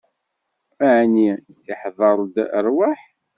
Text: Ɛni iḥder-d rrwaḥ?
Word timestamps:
Ɛni 0.95 1.29
iḥder-d 1.71 2.35
rrwaḥ? 2.65 3.01